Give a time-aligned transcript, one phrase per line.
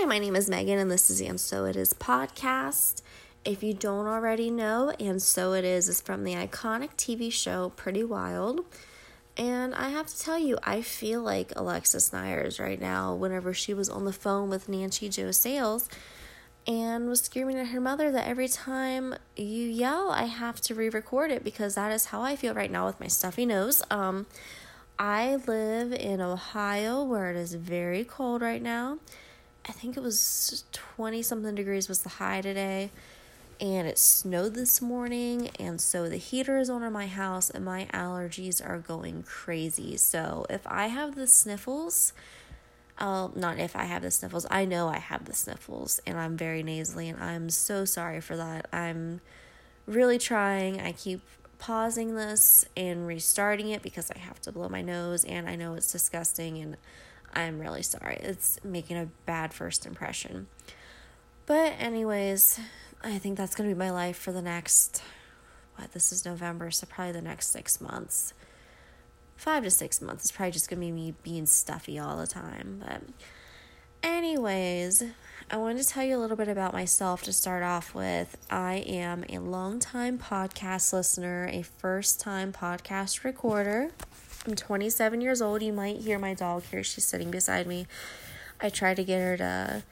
[0.00, 3.02] Hi, my name is Megan, and this is And So It Is podcast.
[3.44, 7.68] If you don't already know, And So It Is is from the iconic TV show
[7.76, 8.64] Pretty Wild.
[9.36, 13.74] And I have to tell you, I feel like Alexis Neiers right now whenever she
[13.74, 15.86] was on the phone with Nancy Jo Sales
[16.66, 20.88] and was screaming at her mother that every time you yell, I have to re
[20.88, 23.82] record it because that is how I feel right now with my stuffy nose.
[23.90, 24.24] Um,
[24.98, 28.96] I live in Ohio where it is very cold right now.
[29.68, 32.90] I think it was 20 something degrees was the high today.
[33.60, 35.50] And it snowed this morning.
[35.58, 39.98] And so the heater is on in my house and my allergies are going crazy.
[39.98, 42.14] So if I have the sniffles,
[42.98, 46.38] uh, not if I have the sniffles, I know I have the sniffles and I'm
[46.38, 48.66] very nasally and I'm so sorry for that.
[48.72, 49.20] I'm
[49.86, 50.80] really trying.
[50.80, 51.20] I keep
[51.58, 55.74] pausing this and restarting it because I have to blow my nose and I know
[55.74, 56.76] it's disgusting and
[57.32, 58.16] I'm really sorry.
[58.20, 60.48] It's making a bad first impression.
[61.46, 62.60] But, anyways,
[63.02, 65.02] I think that's going to be my life for the next,
[65.76, 68.34] what, this is November, so probably the next six months.
[69.36, 70.24] Five to six months.
[70.24, 72.82] It's probably just going to be me being stuffy all the time.
[72.86, 73.02] But,
[74.02, 75.02] anyways,
[75.50, 78.36] I wanted to tell you a little bit about myself to start off with.
[78.50, 83.90] I am a long-time podcast listener, a first time podcast recorder.
[84.46, 85.62] I'm 27 years old.
[85.62, 86.82] You might hear my dog here.
[86.82, 87.86] She's sitting beside me.
[88.60, 89.82] I try to get her to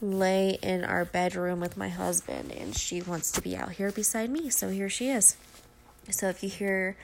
[0.00, 4.30] lay in our bedroom with my husband, and she wants to be out here beside
[4.30, 4.48] me.
[4.48, 5.36] So here she is.
[6.08, 6.96] So if you hear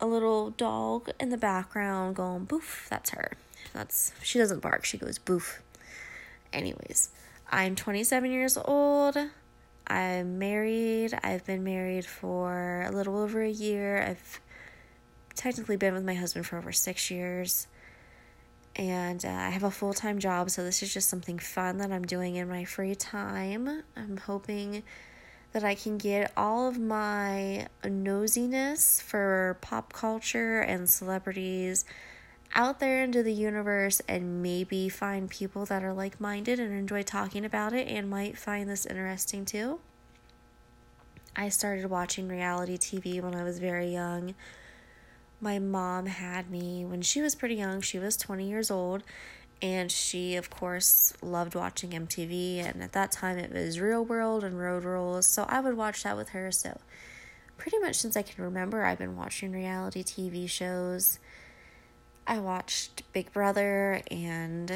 [0.00, 3.32] a little dog in the background going boof, that's her.
[3.72, 4.84] That's she doesn't bark.
[4.84, 5.62] She goes boof.
[6.52, 7.10] Anyways,
[7.50, 9.16] I'm 27 years old.
[9.86, 11.16] I'm married.
[11.22, 14.02] I've been married for a little over a year.
[14.02, 14.40] I've
[15.34, 17.66] technically been with my husband for over six years.
[18.74, 21.92] And uh, I have a full time job, so this is just something fun that
[21.92, 23.82] I'm doing in my free time.
[23.96, 24.82] I'm hoping
[25.52, 31.84] that I can get all of my nosiness for pop culture and celebrities
[32.54, 37.02] out there into the universe and maybe find people that are like minded and enjoy
[37.02, 39.80] talking about it and might find this interesting too.
[41.34, 44.34] I started watching reality TV when I was very young.
[45.42, 49.02] My mom had me when she was pretty young, she was 20 years old,
[49.60, 52.58] and she, of course, loved watching MTV.
[52.58, 56.04] And at that time, it was Real World and Road Rules, so I would watch
[56.04, 56.52] that with her.
[56.52, 56.78] So,
[57.58, 61.18] pretty much since I can remember, I've been watching reality TV shows
[62.26, 64.72] I watched Big Brother and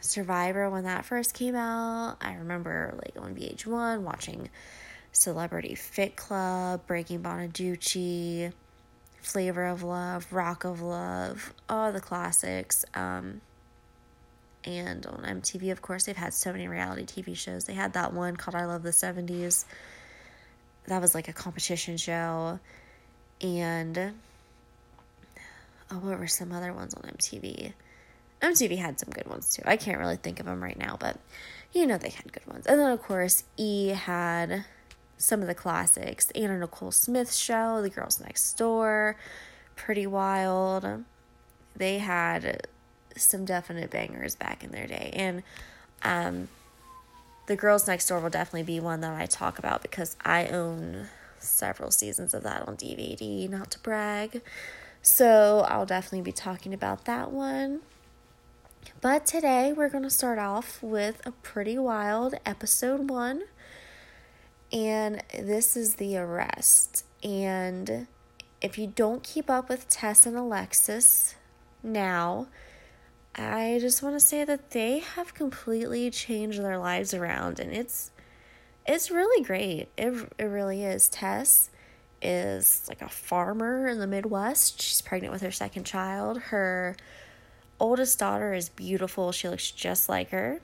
[0.00, 2.16] Survivor when that first came out.
[2.20, 4.50] I remember like on VH1 watching
[5.12, 8.52] Celebrity Fit Club, Breaking Bonaduce,
[9.20, 12.84] Flavor of Love, Rock of Love, all the classics.
[12.94, 13.40] Um,
[14.64, 17.64] and on MTV, of course, they've had so many reality TV shows.
[17.64, 19.64] They had that one called I Love the 70s.
[20.86, 22.58] That was like a competition show.
[23.40, 24.12] And
[25.90, 27.72] oh, what were some other ones on MTV?
[28.42, 29.62] MTV had some good ones too.
[29.66, 31.18] I can't really think of them right now, but
[31.72, 32.66] you know they had good ones.
[32.66, 34.64] And then, of course, E had
[35.20, 39.16] some of the classics Anna Nicole Smith show, The Girls Next Door,
[39.76, 41.04] Pretty Wild.
[41.76, 42.66] They had
[43.16, 45.10] some definite bangers back in their day.
[45.12, 45.42] And
[46.02, 46.48] um,
[47.46, 51.08] The Girls Next Door will definitely be one that I talk about because I own
[51.38, 54.40] several seasons of that on DVD, not to brag.
[55.02, 57.80] So I'll definitely be talking about that one.
[59.02, 63.42] But today we're going to start off with a pretty wild episode one.
[64.72, 67.04] And this is the arrest.
[67.22, 68.06] And
[68.60, 71.34] if you don't keep up with Tess and Alexis
[71.82, 72.46] now,
[73.34, 78.10] I just want to say that they have completely changed their lives around and it's
[78.86, 79.88] it's really great.
[79.96, 81.08] It it really is.
[81.08, 81.70] Tess
[82.22, 84.82] is like a farmer in the Midwest.
[84.82, 86.38] She's pregnant with her second child.
[86.38, 86.96] Her
[87.78, 89.32] oldest daughter is beautiful.
[89.32, 90.60] She looks just like her.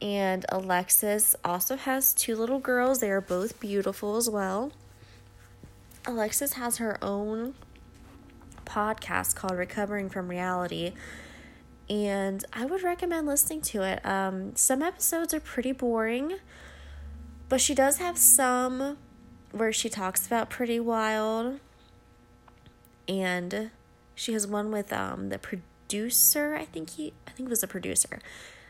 [0.00, 3.00] And Alexis also has two little girls.
[3.00, 4.72] They are both beautiful as well.
[6.06, 7.54] Alexis has her own
[8.64, 10.92] podcast called Recovering from Reality.
[11.90, 14.04] And I would recommend listening to it.
[14.04, 16.34] Um, some episodes are pretty boring,
[17.48, 18.98] but she does have some
[19.52, 21.60] where she talks about Pretty Wild.
[23.08, 23.70] And
[24.14, 27.68] she has one with um the producer, I think he I think it was a
[27.68, 28.18] producer.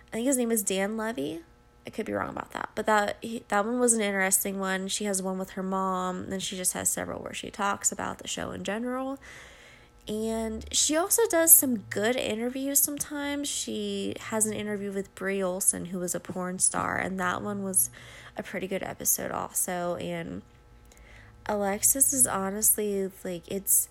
[0.08, 1.40] I think his name is Dan Levy.
[1.86, 4.88] I could be wrong about that, but that he, that one was an interesting one.
[4.88, 7.90] She has one with her mom, and then she just has several where she talks
[7.90, 9.18] about the show in general.
[10.06, 13.48] And she also does some good interviews sometimes.
[13.48, 17.62] She has an interview with Bree Olson, who was a porn star, and that one
[17.62, 17.90] was
[18.36, 19.96] a pretty good episode, also.
[19.96, 20.42] And
[21.46, 23.88] Alexis is honestly like, it's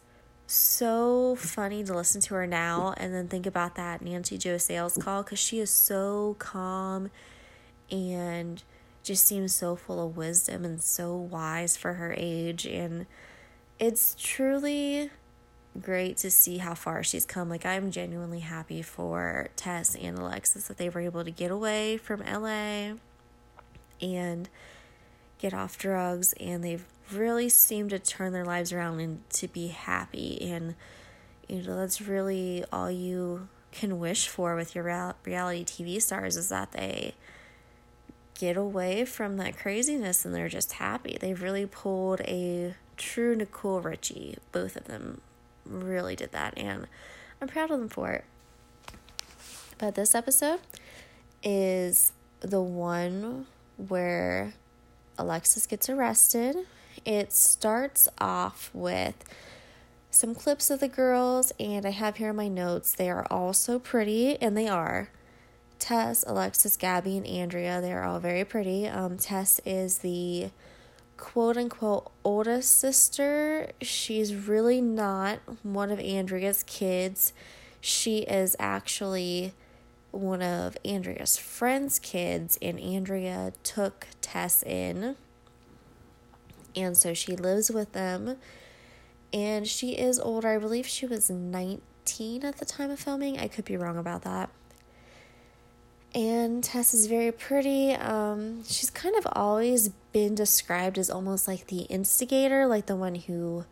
[0.47, 4.97] so funny to listen to her now and then think about that Nancy Jo Sales
[4.97, 7.11] call because she is so calm
[7.91, 8.63] and
[9.03, 12.65] just seems so full of wisdom and so wise for her age.
[12.65, 13.05] And
[13.79, 15.09] it's truly
[15.81, 17.50] great to see how far she's come.
[17.50, 21.97] Like, I'm genuinely happy for Tess and Alexis that they were able to get away
[21.97, 22.93] from LA
[24.01, 24.50] and
[25.39, 29.68] get off drugs, and they've really seem to turn their lives around and to be
[29.68, 30.42] happy.
[30.42, 30.75] And,
[31.48, 34.83] you know, that's really all you can wish for with your
[35.24, 37.13] reality TV stars is that they
[38.39, 41.18] get away from that craziness and they're just happy.
[41.19, 45.21] They've really pulled a true Nicole Richie, both of them
[45.65, 46.88] really did that, and
[47.42, 48.25] I'm proud of them for it.
[49.77, 50.60] But this episode
[51.44, 53.45] is the one
[53.77, 54.53] where
[55.18, 56.56] Alexis gets arrested.
[57.07, 59.24] It starts off with
[60.12, 62.94] some clips of the girls, and I have here in my notes.
[62.94, 65.09] They are all so pretty, and they are.
[65.80, 68.89] Tess, Alexis, Gabby, and Andrea, they are all very pretty.
[68.89, 70.50] Um, Tess is the
[71.15, 73.71] quote unquote oldest sister.
[73.81, 77.31] She's really not one of Andrea's kids.
[77.80, 79.53] She is actually
[80.12, 85.15] one of Andrea's friends' kids, and Andrea took Tess in.
[86.75, 88.37] And so she lives with them.
[89.33, 90.49] And she is older.
[90.49, 93.39] I believe she was 19 at the time of filming.
[93.39, 94.49] I could be wrong about that
[96.17, 97.93] and Tess is very pretty.
[97.93, 103.15] Um, she's kind of always been described as almost like the instigator, like the one
[103.15, 103.65] who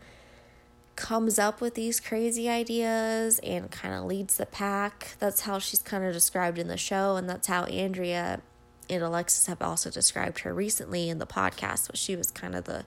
[0.95, 5.15] comes up with these crazy ideas and kind of leads the pack.
[5.19, 8.41] That's how she's kind of described in the show, and that's how Andrea
[8.89, 11.87] and Alexis have also described her recently in the podcast.
[11.87, 12.85] But she was kind of the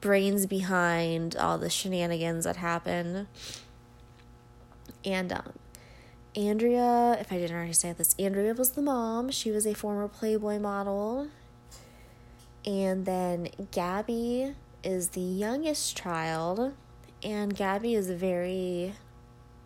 [0.00, 3.26] brains behind all the shenanigans that happened.
[5.04, 5.52] And um,
[6.36, 9.30] Andrea, if I didn't already say this, Andrea was the mom.
[9.30, 11.28] She was a former Playboy model.
[12.66, 16.74] And then Gabby is the youngest child.
[17.22, 18.94] And Gabby is very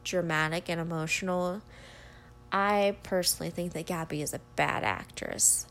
[0.05, 1.62] dramatic and emotional.
[2.53, 5.67] I personally think that Gabby is a bad actress.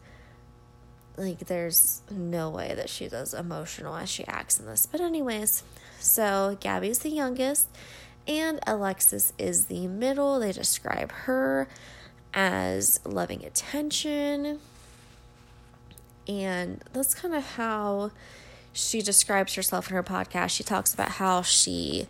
[1.16, 4.86] Like, there's no way that she's as emotional as she acts in this.
[4.86, 5.64] But, anyways,
[6.00, 7.68] so Gabby's the youngest
[8.28, 10.40] and Alexis is the middle.
[10.40, 11.68] They describe her
[12.34, 14.60] as loving attention.
[16.28, 18.12] And that's kind of how
[18.74, 20.52] she describes herself in her podcast.
[20.52, 22.08] She talks about how she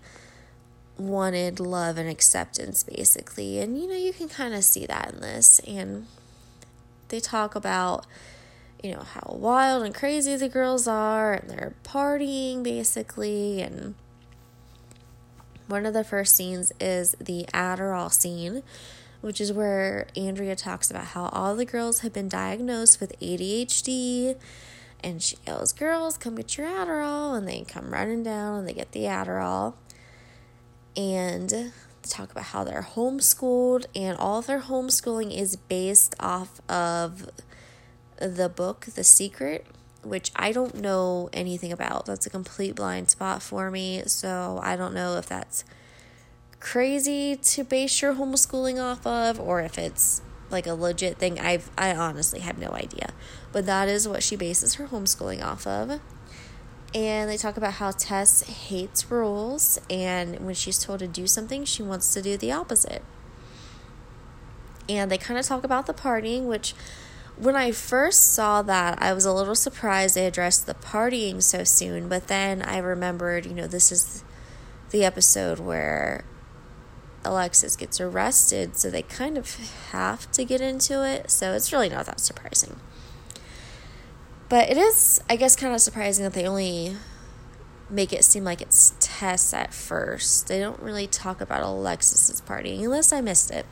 [0.98, 3.60] wanted love and acceptance, basically.
[3.60, 5.60] And you know, you can kind of see that in this.
[5.60, 6.08] And
[7.10, 8.06] they talk about,
[8.84, 13.62] you know, how wild and crazy the girls are, and they're partying, basically.
[13.62, 13.96] And
[15.68, 18.64] one of the first scenes is the Adderall scene,
[19.22, 24.38] which is where Andrea talks about how all the girls have been diagnosed with ADHD.
[25.04, 27.38] And she yells, Girls, come get your Adderall.
[27.38, 29.76] And they come running down and they get the Adderall.
[30.98, 31.72] And
[32.02, 37.30] talk about how they're homeschooled, and all of their homeschooling is based off of
[38.20, 39.68] the book, The Secret
[40.08, 42.06] which I don't know anything about.
[42.06, 44.04] That's a complete blind spot for me.
[44.06, 45.64] So I don't know if that's
[46.60, 51.40] crazy to base your homeschooling off of or if it's like a legit thing.
[51.40, 53.10] I've I honestly have no idea.
[53.52, 56.00] But that is what she bases her homeschooling off of.
[56.96, 61.66] And they talk about how Tess hates rules and when she's told to do something,
[61.66, 63.04] she wants to do the opposite.
[64.90, 66.74] And they kind of talk about the partying, which
[67.36, 71.64] when I first saw that, I was a little surprised they addressed the partying so
[71.64, 74.24] soon, but then I remembered, you know, this is
[74.90, 76.24] the episode where
[77.24, 79.56] Alexis gets arrested, so they kind of
[79.92, 82.80] have to get into it, so it's really not that surprising.
[84.50, 86.96] But it is, I guess, kind of surprising that they only
[87.90, 90.48] make it seem like it's Tess at first.
[90.48, 93.66] They don't really talk about Alexis's party, unless I missed it.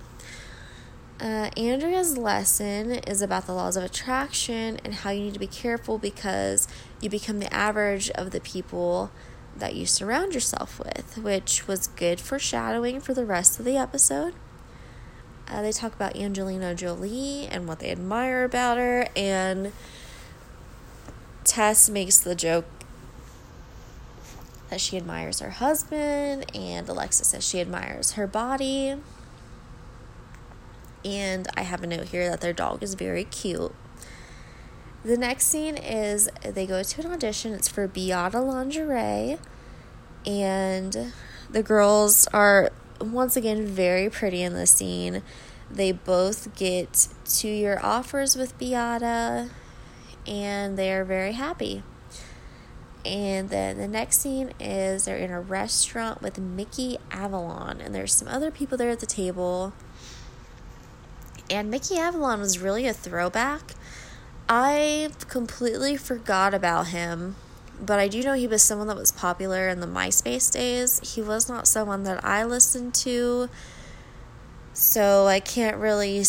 [1.20, 5.48] Uh, Andrea's lesson is about the laws of attraction and how you need to be
[5.48, 6.68] careful because
[7.00, 9.12] you become the average of the people
[9.56, 14.34] that you surround yourself with, which was good foreshadowing for the rest of the episode.
[15.48, 19.72] Uh, they talk about Angelina Jolie and what they admire about her, and
[21.46, 22.66] Tess makes the joke
[24.70, 28.96] that she admires her husband, and Alexa says she admires her body.
[31.06, 33.74] And I have a note here that their dog is very cute.
[35.04, 37.54] The next scene is they go to an audition.
[37.54, 39.38] It's for Beata Lingerie.
[40.26, 41.14] And
[41.52, 45.22] the girls are once again very pretty in this scene.
[45.70, 49.52] They both get two year offers with Beata
[50.28, 51.84] and they're very happy.
[53.06, 58.14] And then the next scene is they're in a restaurant with Mickey Avalon, and there's
[58.14, 59.74] some other people there at the table.
[61.50, 63.76] And Mickey Avalon was really a throwback.
[64.50, 67.36] I completely forgot about him,
[67.80, 71.14] but I do know he was someone that was popular in the MySpace days.
[71.14, 73.50] He was not someone that I listened to,
[74.74, 76.24] so I can't really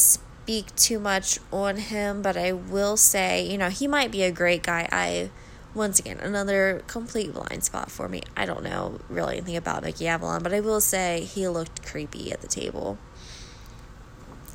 [0.47, 4.31] speak too much on him, but I will say, you know, he might be a
[4.31, 4.89] great guy.
[4.93, 5.31] I
[5.75, 8.23] once again, another complete blind spot for me.
[8.37, 12.31] I don't know really anything about Mickey Avalon, but I will say he looked creepy
[12.31, 12.97] at the table.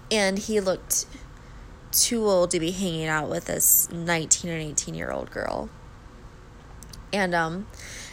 [0.10, 1.07] And he looked
[1.91, 5.69] too old to be hanging out with this 19 and 18 year old girl.
[7.12, 7.67] And, um,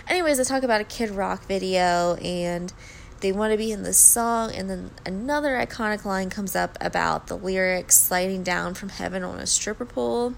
[0.09, 2.73] anyways, I talk about a Kid Rock video and
[3.21, 4.53] they want to be in this song.
[4.53, 9.39] And then another iconic line comes up about the lyrics sliding down from heaven on
[9.39, 10.35] a stripper pole.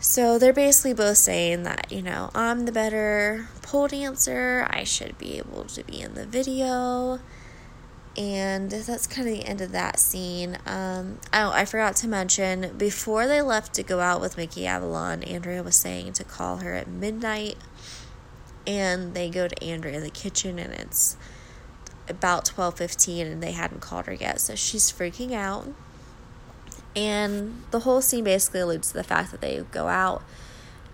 [0.00, 5.16] So they're basically both saying that, you know, I'm the better pole dancer, I should
[5.16, 7.20] be able to be in the video.
[8.16, 10.58] And that's kind of the end of that scene.
[10.66, 15.22] Um, oh, I forgot to mention before they left to go out with Mickey Avalon,
[15.24, 17.56] Andrea was saying to call her at midnight.
[18.66, 21.16] And they go to Andrea in the kitchen, and it's
[22.08, 25.68] about twelve fifteen, and they hadn't called her yet, so she's freaking out
[26.96, 30.22] and the whole scene basically alludes to the fact that they go out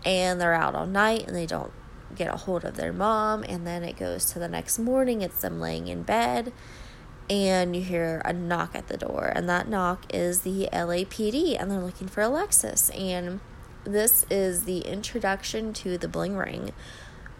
[0.04, 1.72] and they're out all night and they don't
[2.14, 3.44] get a hold of their mom.
[3.44, 6.52] And then it goes to the next morning, it's them laying in bed
[7.28, 9.30] and you hear a knock at the door.
[9.34, 12.88] And that knock is the LAPD and they're looking for Alexis.
[12.90, 13.40] And
[13.84, 16.72] this is the introduction to the bling ring,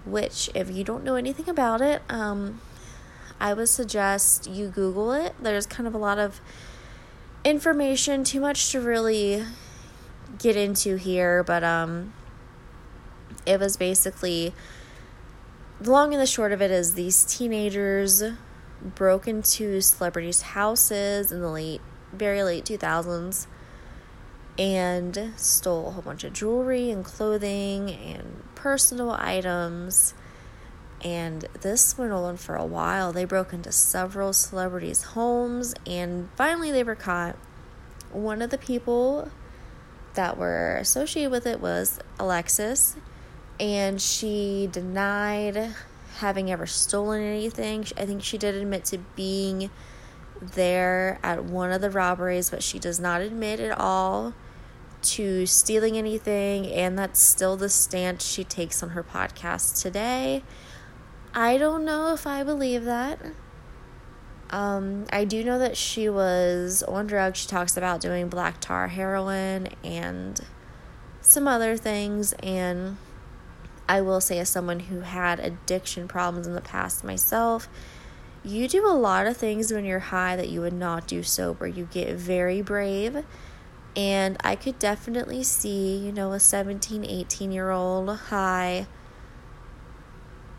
[0.05, 2.61] which, if you don't know anything about it, um,
[3.41, 5.35] I would suggest you Google it.
[5.41, 6.41] There's kind of a lot of
[7.45, 9.45] information, too much to really
[10.39, 12.13] get into here, but um
[13.47, 14.53] it was basically
[15.81, 18.23] the long and the short of it is these teenagers
[18.83, 21.81] broke into celebrities' houses in the late
[22.13, 23.47] very late 2000s
[24.59, 30.13] and stole a whole bunch of jewelry and clothing and personal items
[31.03, 33.13] and this went on for a while.
[33.13, 37.37] They broke into several celebrities' homes and finally they were caught.
[38.13, 39.31] One of the people
[40.15, 42.97] that were associated with it was Alexis,
[43.59, 45.75] and she denied
[46.17, 47.87] having ever stolen anything.
[47.97, 49.71] I think she did admit to being
[50.41, 54.35] there at one of the robberies, but she does not admit at all
[55.03, 60.43] to stealing anything, and that's still the stance she takes on her podcast today.
[61.35, 63.21] I don't know if I believe that.
[64.51, 67.39] Um, I do know that she was on drugs.
[67.39, 70.41] She talks about doing black tar heroin and
[71.21, 72.33] some other things.
[72.43, 72.97] And
[73.89, 77.69] I will say, as someone who had addiction problems in the past myself,
[78.43, 81.67] you do a lot of things when you're high that you would not do sober.
[81.67, 83.25] You get very brave.
[83.95, 88.87] And I could definitely see, you know, a 17, 18 year old high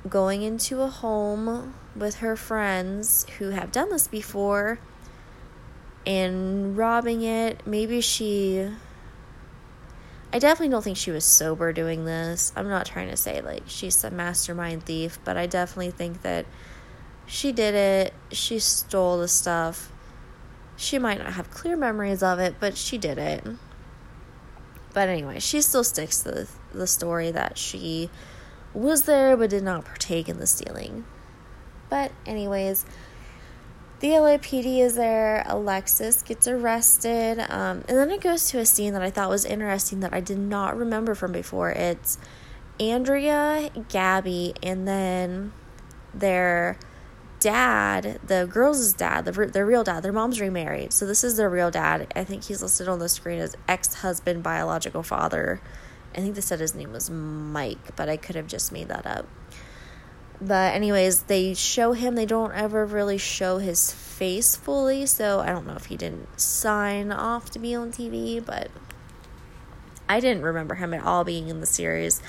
[0.09, 4.79] going into a home with her friends who have done this before
[6.05, 7.65] and robbing it.
[7.65, 8.67] Maybe she.
[10.33, 12.53] I definitely don't think she was sober doing this.
[12.55, 16.45] I'm not trying to say like she's a mastermind thief, but I definitely think that
[17.25, 18.13] she did it.
[18.31, 19.91] She stole the stuff.
[20.77, 23.45] She might not have clear memories of it, but she did it.
[24.93, 28.09] But anyway, she still sticks to the, the story that she
[28.73, 31.05] was there but did not partake in the stealing.
[31.89, 32.85] But, anyways,
[33.99, 35.43] the LAPD is there.
[35.45, 37.39] Alexis gets arrested.
[37.49, 40.21] Um, and then it goes to a scene that I thought was interesting that I
[40.21, 41.69] did not remember from before.
[41.71, 42.17] It's
[42.79, 45.53] Andrea, Gabby, and then
[46.13, 46.77] their
[47.39, 50.93] dad, the girl's dad, the, their real dad, their mom's remarried.
[50.93, 52.11] So this is their real dad.
[52.15, 55.61] I think he's listed on the screen as ex husband, biological father.
[56.13, 59.05] I think they said his name was Mike, but I could have just made that
[59.05, 59.27] up.
[60.41, 65.47] But, anyways, they show him, they don't ever really show his face fully, so I
[65.47, 68.71] don't know if he didn't sign off to be on TV, but
[70.09, 72.21] I didn't remember him at all being in the series.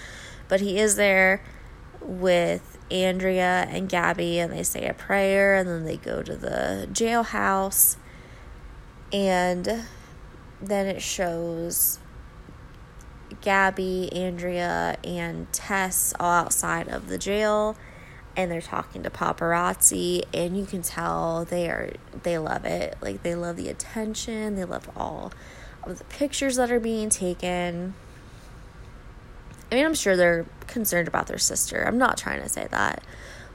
[0.48, 1.42] But he is there.
[2.04, 6.88] with Andrea and Gabby, and they say a prayer, and then they go to the
[6.92, 7.96] jailhouse.
[9.12, 9.84] And
[10.60, 11.98] then it shows
[13.42, 17.76] Gabby, Andrea, and Tess all outside of the jail
[18.36, 22.96] and they're talking to paparazzi and you can tell they are they love it.
[23.00, 25.32] Like they love the attention, they love all
[25.84, 27.94] of the pictures that are being taken.
[29.70, 31.86] I mean, I'm sure they're concerned about their sister.
[31.86, 33.02] I'm not trying to say that.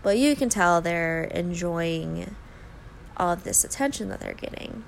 [0.02, 2.36] But you can tell they're enjoying
[3.16, 4.84] all of this attention that they're getting.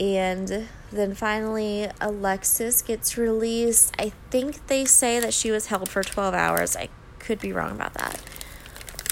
[0.00, 3.94] And then finally, Alexis gets released.
[3.98, 6.76] I think they say that she was held for 12 hours.
[6.76, 8.20] I could be wrong about that.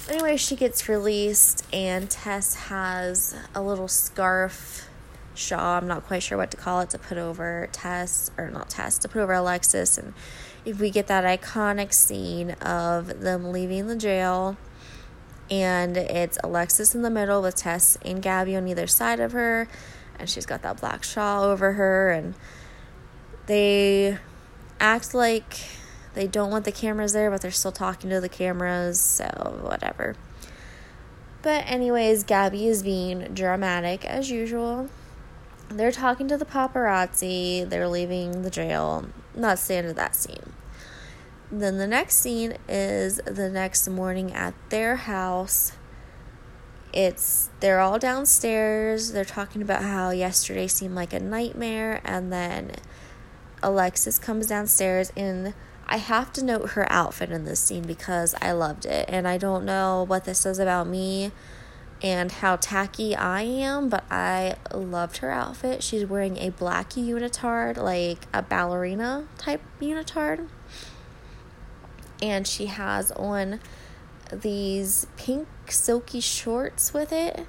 [0.08, 4.88] Anyway, she gets released, and Tess has a little scarf
[5.34, 5.78] shawl.
[5.78, 8.98] I'm not quite sure what to call it to put over Tess, or not Tess,
[8.98, 9.96] to put over Alexis.
[9.96, 10.14] And
[10.64, 14.56] if we get that iconic scene of them leaving the jail,
[15.48, 19.68] and it's Alexis in the middle with Tess and Gabby on either side of her
[20.20, 22.34] and she's got that black shawl over her and
[23.46, 24.16] they
[24.78, 25.58] act like
[26.14, 30.14] they don't want the cameras there but they're still talking to the cameras so whatever.
[31.42, 34.88] But anyways gabby is being dramatic as usual.
[35.70, 37.68] They're talking to the paparazzi.
[37.68, 39.06] They're leaving the jail.
[39.36, 40.52] Not the end of that scene.
[41.52, 45.72] Then the next scene is the next morning at their house
[46.92, 49.12] it's they're all downstairs.
[49.12, 52.72] They're talking about how yesterday seemed like a nightmare and then
[53.62, 55.52] alexis comes downstairs and
[55.86, 59.36] i have to note her outfit in this scene because i loved it and i
[59.36, 61.30] don't know what this says about me
[62.02, 65.82] and how tacky i am but i loved her outfit.
[65.82, 70.48] She's wearing a black unitard like a ballerina type unitard
[72.22, 73.60] and she has on
[74.32, 77.46] these pink silky shorts with it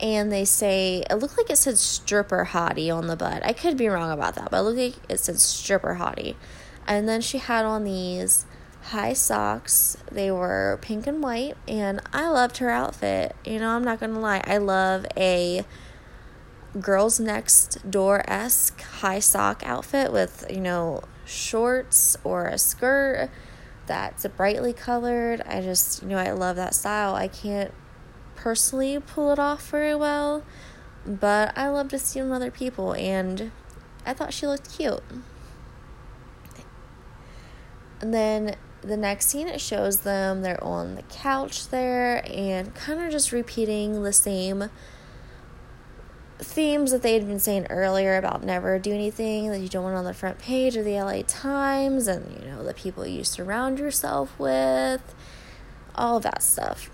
[0.00, 3.44] and they say it looked like it said stripper hottie on the butt.
[3.44, 6.34] I could be wrong about that, but it looked like it said stripper hottie.
[6.86, 8.44] And then she had on these
[8.82, 9.96] high socks.
[10.10, 13.34] They were pink and white, and I loved her outfit.
[13.44, 14.42] You know, I'm not gonna lie.
[14.44, 15.64] I love a
[16.80, 23.30] girls next door esque high sock outfit with, you know, shorts or a skirt
[23.86, 25.42] that's a brightly colored.
[25.46, 27.14] I just, you know, I love that style.
[27.14, 27.72] I can't
[28.36, 30.42] personally pull it off very well,
[31.06, 33.50] but I love to see on other people, and
[34.04, 35.02] I thought she looked cute.
[38.00, 43.00] And then the next scene, it shows them they're on the couch there and kind
[43.00, 44.70] of just repeating the same
[46.38, 49.96] themes that they had been saying earlier about never do anything that you don't want
[49.96, 53.78] on the front page of the LA Times and you know the people you surround
[53.78, 55.14] yourself with,
[55.94, 56.90] all of that stuff.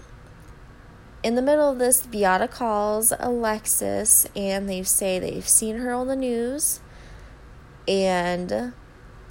[1.22, 6.07] In the middle of this, Beata calls Alexis and they say they've seen her on
[6.07, 6.81] the news
[7.87, 8.72] and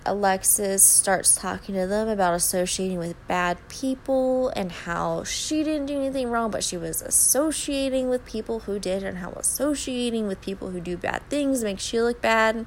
[0.06, 5.98] Alexis starts talking to them about associating with bad people and how she didn't do
[5.98, 10.72] anything wrong, but she was associating with people who did, and how associating with people
[10.72, 12.66] who do bad things makes you look bad.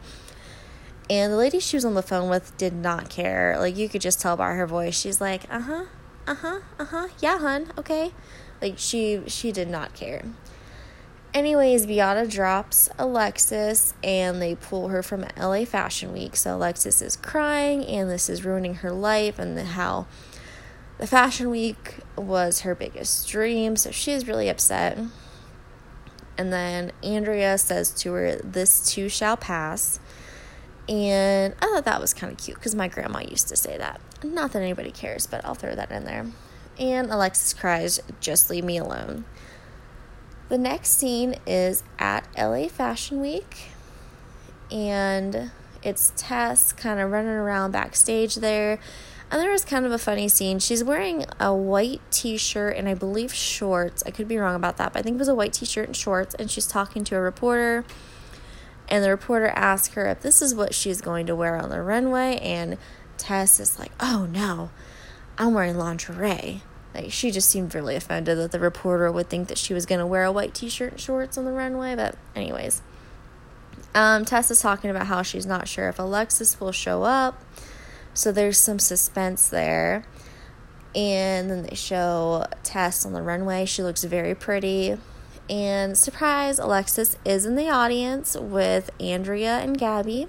[1.10, 3.56] And the lady she was on the phone with did not care.
[3.58, 4.98] Like, you could just tell by her voice.
[4.98, 5.84] She's like, uh huh,
[6.26, 8.12] uh huh, uh huh, yeah, hun, okay.
[8.60, 10.24] Like, she, she did not care.
[11.34, 16.36] Anyways, Beata drops Alexis and they pull her from LA Fashion Week.
[16.36, 20.06] So Alexis is crying and this is ruining her life and the, how
[20.98, 23.76] the Fashion Week was her biggest dream.
[23.76, 24.98] So she's really upset.
[26.36, 30.00] And then Andrea says to her, This too shall pass.
[30.86, 34.00] And I thought that was kind of cute because my grandma used to say that.
[34.22, 36.26] Not that anybody cares, but I'll throw that in there.
[36.78, 39.24] And Alexis cries, Just leave me alone.
[40.52, 43.70] The next scene is at LA Fashion Week,
[44.70, 45.50] and
[45.82, 48.78] it's Tess kind of running around backstage there.
[49.30, 50.58] And there was kind of a funny scene.
[50.58, 54.02] She's wearing a white t shirt and I believe shorts.
[54.04, 55.86] I could be wrong about that, but I think it was a white t shirt
[55.86, 56.34] and shorts.
[56.34, 57.86] And she's talking to a reporter.
[58.90, 61.80] And the reporter asks her if this is what she's going to wear on the
[61.80, 62.36] runway.
[62.42, 62.76] And
[63.16, 64.68] Tess is like, oh no,
[65.38, 66.60] I'm wearing lingerie.
[66.94, 70.06] Like she just seemed really offended that the reporter would think that she was gonna
[70.06, 71.94] wear a white t-shirt and shorts on the runway.
[71.94, 72.82] But anyways,
[73.94, 77.42] um, Tessa's talking about how she's not sure if Alexis will show up,
[78.14, 80.04] so there's some suspense there.
[80.94, 83.64] And then they show Tess on the runway.
[83.64, 84.98] She looks very pretty.
[85.48, 90.28] And surprise, Alexis is in the audience with Andrea and Gabby.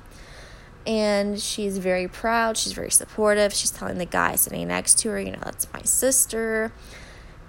[0.86, 3.54] And she's very proud, she's very supportive.
[3.54, 6.74] She's telling the guy sitting next to her, you know, that's my sister.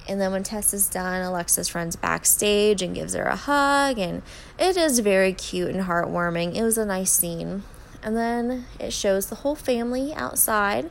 [0.09, 4.23] And then when Tess is done, Alexis runs backstage and gives her a hug, and
[4.59, 6.55] it is very cute and heartwarming.
[6.55, 7.62] It was a nice scene.
[8.03, 10.90] And then it shows the whole family outside,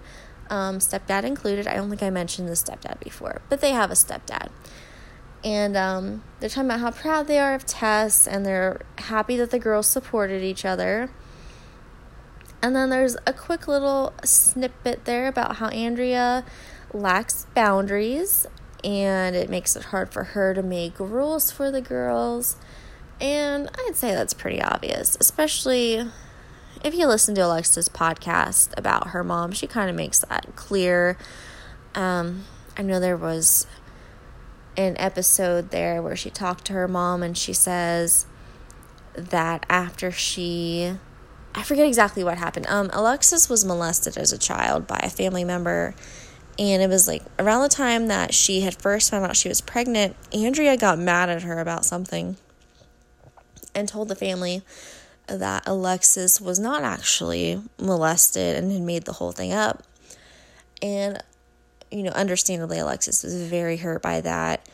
[0.50, 1.68] um, stepdad included.
[1.68, 4.50] I don't think I mentioned the stepdad before, but they have a stepdad.
[5.44, 9.52] And um, they're talking about how proud they are of Tess, and they're happy that
[9.52, 11.12] the girls supported each other.
[12.64, 16.46] And then there's a quick little snippet there about how Andrea
[16.94, 18.48] lacks boundaries
[18.86, 22.56] and it makes it hard for her to make rules for the girls.
[23.20, 26.10] And I'd say that's pretty obvious, especially
[26.86, 29.52] if you listen to Alexa's podcast about her mom.
[29.52, 31.18] She kind of makes that clear.
[31.96, 32.46] Um,
[32.78, 33.68] I know there was
[34.78, 38.26] an episode there where she talked to her mom and she says
[39.16, 40.98] that after she
[41.56, 42.66] I forget exactly what happened.
[42.68, 45.94] Um, Alexis was molested as a child by a family member,
[46.58, 49.62] and it was like around the time that she had first found out she was
[49.62, 50.16] pregnant.
[50.34, 52.38] Andrea got mad at her about something
[53.76, 54.64] and told the family
[55.28, 59.84] that Alexis was not actually molested and had made the whole thing up.
[60.82, 61.22] And,
[61.92, 64.68] you know, understandably, Alexis was very hurt by that,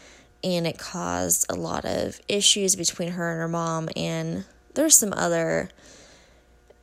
[0.44, 3.90] and it caused a lot of issues between her and her mom.
[3.96, 5.70] And there's some other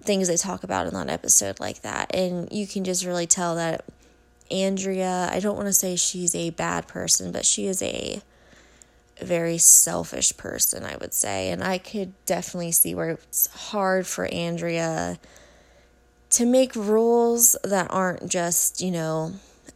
[0.07, 2.15] things they talk about in that episode like that.
[2.15, 3.85] And you can just really tell that
[4.51, 8.23] Andrea, I don't want to say she's a bad person, but she is a
[9.21, 11.51] very selfish person, I would say.
[11.51, 15.19] And I could definitely see where it's hard for Andrea
[16.31, 19.33] to make rules that aren't just, you know,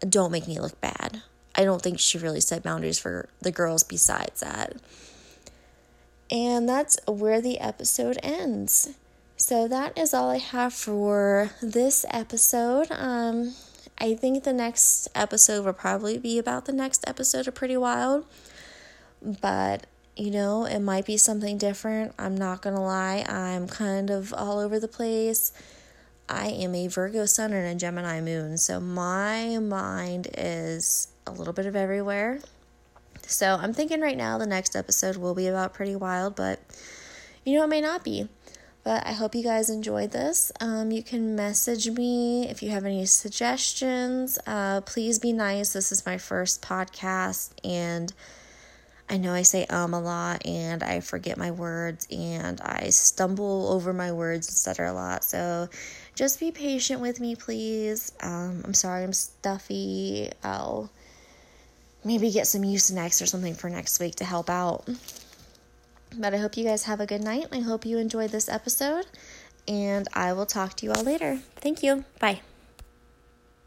[0.08, 1.22] don't make me look bad.
[1.54, 4.76] I don't think she really set boundaries for the girls besides that.
[6.30, 8.90] And that's where the episode ends.
[9.40, 12.88] So that is all I have for this episode.
[12.90, 13.54] Um,
[13.96, 18.26] I think the next episode will probably be about the next episode of Pretty Wild.
[19.22, 22.12] But, you know, it might be something different.
[22.18, 23.24] I'm not to lie.
[23.26, 25.54] I'm kind of all over the place.
[26.28, 28.58] I am a Virgo sun and a Gemini moon.
[28.58, 32.40] So my mind is a little bit of everywhere.
[33.22, 36.60] So I'm thinking right now the next episode will be about Pretty Wild, but
[37.46, 38.28] you know, it may not be.
[38.82, 40.52] But I hope you guys enjoyed this.
[40.60, 44.38] Um, you can message me if you have any suggestions.
[44.46, 45.74] Uh, please be nice.
[45.74, 48.12] This is my first podcast, and
[49.10, 53.68] I know I say um a lot, and I forget my words, and I stumble
[53.70, 54.92] over my words, etc.
[54.92, 55.24] a lot.
[55.24, 55.68] So
[56.14, 58.12] just be patient with me, please.
[58.22, 60.30] Um, I'm sorry I'm stuffy.
[60.42, 60.90] I'll
[62.04, 64.88] maybe get some Mucinex or something for next week to help out.
[66.16, 67.46] But I hope you guys have a good night.
[67.52, 69.06] I hope you enjoyed this episode,
[69.68, 71.38] and I will talk to you all later.
[71.56, 72.04] Thank you.
[72.18, 72.40] Bye.